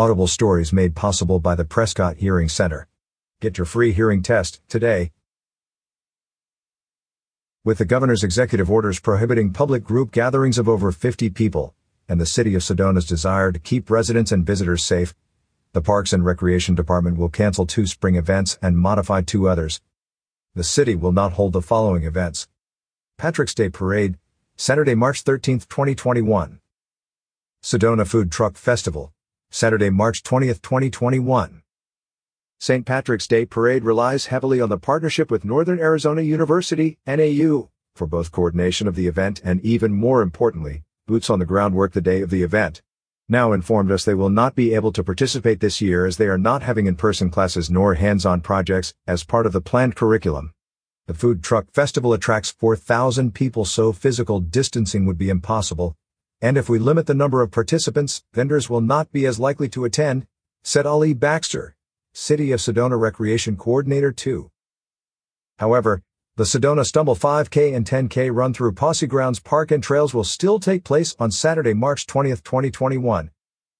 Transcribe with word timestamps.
Audible 0.00 0.28
stories 0.28 0.72
made 0.72 0.94
possible 0.94 1.40
by 1.40 1.56
the 1.56 1.64
Prescott 1.64 2.18
Hearing 2.18 2.48
Center. 2.48 2.86
Get 3.40 3.58
your 3.58 3.64
free 3.64 3.90
hearing 3.90 4.22
test 4.22 4.60
today. 4.68 5.10
With 7.64 7.78
the 7.78 7.84
governor's 7.84 8.22
executive 8.22 8.70
orders 8.70 9.00
prohibiting 9.00 9.52
public 9.52 9.82
group 9.82 10.12
gatherings 10.12 10.56
of 10.56 10.68
over 10.68 10.92
50 10.92 11.30
people, 11.30 11.74
and 12.08 12.20
the 12.20 12.26
city 12.26 12.54
of 12.54 12.62
Sedona's 12.62 13.06
desire 13.06 13.50
to 13.50 13.58
keep 13.58 13.90
residents 13.90 14.30
and 14.30 14.46
visitors 14.46 14.84
safe, 14.84 15.16
the 15.72 15.82
Parks 15.82 16.12
and 16.12 16.24
Recreation 16.24 16.76
Department 16.76 17.18
will 17.18 17.28
cancel 17.28 17.66
two 17.66 17.88
spring 17.88 18.14
events 18.14 18.56
and 18.62 18.78
modify 18.78 19.22
two 19.22 19.48
others. 19.48 19.80
The 20.54 20.62
city 20.62 20.94
will 20.94 21.10
not 21.10 21.32
hold 21.32 21.54
the 21.54 21.60
following 21.60 22.04
events. 22.04 22.46
Patrick's 23.16 23.52
Day 23.52 23.68
Parade, 23.68 24.16
Saturday, 24.54 24.94
March 24.94 25.22
13, 25.22 25.58
2021. 25.58 26.60
Sedona 27.60 28.06
Food 28.06 28.30
Truck 28.30 28.56
Festival, 28.56 29.12
Saturday, 29.50 29.88
March 29.88 30.22
20, 30.22 30.48
2021. 30.48 31.62
St. 32.60 32.84
Patrick's 32.84 33.26
Day 33.26 33.46
Parade 33.46 33.82
relies 33.82 34.26
heavily 34.26 34.60
on 34.60 34.68
the 34.68 34.76
partnership 34.76 35.30
with 35.30 35.44
Northern 35.44 35.80
Arizona 35.80 36.20
University, 36.20 36.98
NAU, 37.06 37.70
for 37.96 38.06
both 38.06 38.30
coordination 38.30 38.86
of 38.86 38.94
the 38.94 39.06
event 39.06 39.40
and 39.42 39.64
even 39.64 39.94
more 39.94 40.20
importantly, 40.20 40.82
boots 41.06 41.30
on 41.30 41.38
the 41.38 41.46
ground 41.46 41.74
work 41.74 41.92
the 41.92 42.02
day 42.02 42.20
of 42.20 42.28
the 42.28 42.42
event. 42.42 42.82
Now 43.26 43.52
informed 43.52 43.90
us 43.90 44.04
they 44.04 44.12
will 44.12 44.28
not 44.28 44.54
be 44.54 44.74
able 44.74 44.92
to 44.92 45.02
participate 45.02 45.60
this 45.60 45.80
year 45.80 46.04
as 46.04 46.18
they 46.18 46.26
are 46.26 46.36
not 46.36 46.62
having 46.62 46.86
in-person 46.86 47.30
classes 47.30 47.70
nor 47.70 47.94
hands-on 47.94 48.42
projects 48.42 48.92
as 49.06 49.24
part 49.24 49.46
of 49.46 49.52
the 49.54 49.62
planned 49.62 49.96
curriculum. 49.96 50.52
The 51.06 51.14
food 51.14 51.42
truck 51.42 51.70
festival 51.72 52.12
attracts 52.12 52.50
4,000 52.50 53.32
people 53.34 53.64
so 53.64 53.92
physical 53.92 54.40
distancing 54.40 55.06
would 55.06 55.16
be 55.16 55.30
impossible. 55.30 55.96
And 56.40 56.56
if 56.56 56.68
we 56.68 56.78
limit 56.78 57.06
the 57.06 57.14
number 57.14 57.42
of 57.42 57.50
participants, 57.50 58.22
vendors 58.32 58.70
will 58.70 58.80
not 58.80 59.10
be 59.10 59.26
as 59.26 59.40
likely 59.40 59.68
to 59.70 59.84
attend, 59.84 60.26
said 60.62 60.86
Ali 60.86 61.12
Baxter, 61.12 61.74
City 62.12 62.52
of 62.52 62.60
Sedona 62.60 62.98
Recreation 62.98 63.56
Coordinator 63.56 64.12
2. 64.12 64.48
However, 65.58 66.00
the 66.36 66.44
Sedona 66.44 66.86
Stumble 66.86 67.16
5K 67.16 67.74
and 67.74 67.84
10K 67.84 68.32
run 68.32 68.54
through 68.54 68.74
Posse 68.74 69.08
Grounds 69.08 69.40
Park 69.40 69.72
and 69.72 69.82
Trails 69.82 70.14
will 70.14 70.22
still 70.22 70.60
take 70.60 70.84
place 70.84 71.16
on 71.18 71.32
Saturday, 71.32 71.74
March 71.74 72.06
20, 72.06 72.30
2021. 72.30 73.32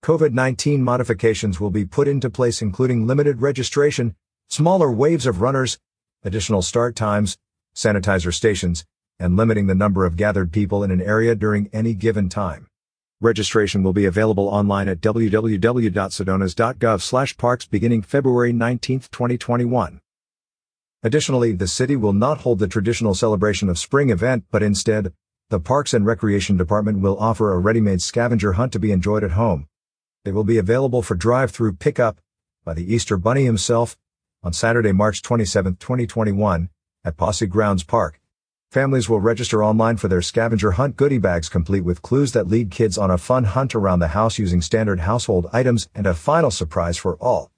COVID-19 0.03 0.81
modifications 0.81 1.61
will 1.61 1.71
be 1.71 1.85
put 1.85 2.09
into 2.09 2.29
place 2.29 2.61
including 2.61 3.07
limited 3.07 3.41
registration, 3.41 4.17
smaller 4.49 4.91
waves 4.91 5.27
of 5.27 5.41
runners, 5.41 5.79
additional 6.25 6.63
start 6.63 6.97
times, 6.97 7.39
sanitizer 7.77 8.35
stations, 8.35 8.85
and 9.19 9.37
limiting 9.37 9.67
the 9.67 9.75
number 9.75 10.05
of 10.05 10.17
gathered 10.17 10.53
people 10.53 10.85
in 10.85 10.91
an 10.91 11.01
area 11.01 11.35
during 11.35 11.71
any 11.73 11.95
given 11.95 12.29
time. 12.29 12.67
Registration 13.21 13.83
will 13.83 13.93
be 13.93 14.05
available 14.05 14.47
online 14.47 14.89
at 14.89 15.01
www.sedonas.gov 15.01 17.03
slash 17.03 17.37
parks 17.37 17.67
beginning 17.67 18.03
February 18.03 18.53
19, 18.53 19.01
2021. 19.01 20.01
Additionally, 21.03 21.53
the 21.53 21.67
city 21.67 21.97
will 21.97 22.13
not 22.13 22.39
hold 22.39 22.61
the 22.61 22.69
traditional 22.69 23.15
celebration 23.15 23.69
of 23.69 23.79
spring 23.79 24.11
event, 24.11 24.45
but 24.51 24.63
instead, 24.63 25.13
the 25.51 25.59
Parks 25.59 25.95
and 25.95 26.05
Recreation 26.05 26.57
Department 26.57 27.01
will 27.01 27.19
offer 27.19 27.53
a 27.53 27.59
ready-made 27.59 28.03
scavenger 28.03 28.53
hunt 28.53 28.73
to 28.73 28.79
be 28.79 28.93
enjoyed 28.93 29.25
at 29.25 29.33
home. 29.33 29.67
They 30.25 30.33
will 30.33 30.45
be 30.45 30.59
available 30.59 31.03
for 31.03 31.15
drive-through 31.15 31.75
pickup 31.75 32.21
by 32.65 32.75
the 32.75 32.93
Easter 32.93 33.17
Bunny 33.17 33.45
himself 33.45 33.97
on 34.43 34.53
Saturday, 34.53 34.93
March 34.93 35.23
27, 35.23 35.77
2021, 35.77 36.69
at 37.05 37.17
Posse 37.17 37.47
Grounds 37.47 37.83
Park. 37.83 38.21
Families 38.71 39.09
will 39.09 39.21
register 39.21 39.65
online 39.65 39.97
for 39.97 40.09
their 40.09 40.21
scavenger 40.21 40.73
hunt 40.73 40.95
goodie 40.95 41.17
bags 41.17 41.49
complete 41.49 41.81
with 41.81 42.03
clues 42.03 42.33
that 42.33 42.49
lead 42.49 42.71
kids 42.71 42.99
on 42.99 43.11
a 43.11 43.17
fun 43.17 43.45
hunt 43.45 43.75
around 43.75 44.01
the 44.01 44.09
house 44.09 44.39
using 44.39 44.61
standard 44.61 45.01
household 45.01 45.47
items 45.55 45.89
and 45.95 46.07
a 46.07 46.13
final 46.13 46.51
surprise 46.51 46.99
for 46.99 47.17
all. 47.17 47.51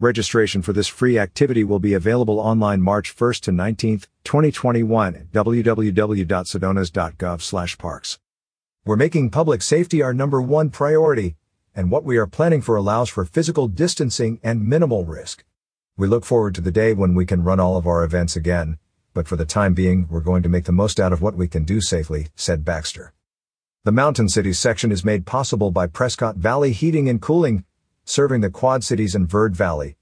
Registration 0.00 0.62
for 0.62 0.72
this 0.72 0.88
free 0.88 1.18
activity 1.18 1.64
will 1.64 1.80
be 1.80 1.92
available 1.92 2.40
online 2.40 2.80
March 2.80 3.14
1st 3.14 3.40
to 3.42 3.50
19th, 3.50 4.06
2021 4.24 5.14
at 5.14 5.30
www.sedonas.gov 5.32 7.42
slash 7.42 7.76
parks. 7.76 8.18
We're 8.86 8.96
making 8.96 9.28
public 9.28 9.60
safety 9.60 10.00
our 10.00 10.14
number 10.14 10.40
one 10.40 10.70
priority, 10.70 11.36
and 11.74 11.90
what 11.90 12.04
we 12.04 12.16
are 12.16 12.26
planning 12.26 12.62
for 12.62 12.76
allows 12.76 13.10
for 13.10 13.26
physical 13.26 13.68
distancing 13.68 14.40
and 14.42 14.66
minimal 14.66 15.04
risk. 15.04 15.44
We 15.98 16.08
look 16.08 16.24
forward 16.24 16.54
to 16.54 16.62
the 16.62 16.72
day 16.72 16.94
when 16.94 17.14
we 17.14 17.26
can 17.26 17.44
run 17.44 17.60
all 17.60 17.76
of 17.76 17.86
our 17.86 18.02
events 18.02 18.34
again, 18.34 18.78
but 19.14 19.28
for 19.28 19.36
the 19.36 19.44
time 19.44 19.72
being, 19.72 20.06
we're 20.10 20.20
going 20.20 20.42
to 20.42 20.48
make 20.48 20.64
the 20.64 20.72
most 20.72 21.00
out 21.00 21.12
of 21.12 21.22
what 21.22 21.36
we 21.36 21.48
can 21.48 21.64
do 21.64 21.80
safely, 21.80 22.26
said 22.34 22.64
Baxter. 22.64 23.14
The 23.84 23.92
Mountain 23.92 24.28
Cities 24.28 24.58
section 24.58 24.90
is 24.90 25.04
made 25.04 25.24
possible 25.24 25.70
by 25.70 25.86
Prescott 25.86 26.36
Valley 26.36 26.72
Heating 26.72 27.08
and 27.08 27.22
Cooling, 27.22 27.64
serving 28.04 28.40
the 28.40 28.50
Quad 28.50 28.82
Cities 28.82 29.14
and 29.14 29.28
Verde 29.28 29.54
Valley, 29.54 29.96